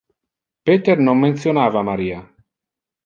Peter 0.65 0.97
non 1.05 1.21
mentionava 1.25 1.87
Maria. 1.91 2.19